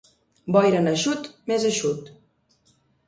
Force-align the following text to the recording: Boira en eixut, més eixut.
Boira 0.55 0.79
en 0.83 0.89
eixut, 0.93 1.29
més 1.51 1.67
eixut. 1.73 2.11